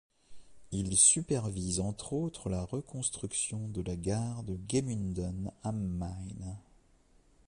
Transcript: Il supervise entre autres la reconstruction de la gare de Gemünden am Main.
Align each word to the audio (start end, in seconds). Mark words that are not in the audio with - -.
Il 0.71 0.97
supervise 0.97 1.79
entre 1.79 2.13
autres 2.13 2.49
la 2.49 2.63
reconstruction 2.63 3.67
de 3.67 3.83
la 3.83 3.95
gare 3.95 4.41
de 4.41 4.57
Gemünden 4.67 5.51
am 5.61 5.79
Main. 5.79 6.57